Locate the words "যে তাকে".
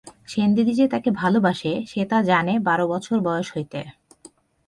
0.73-1.09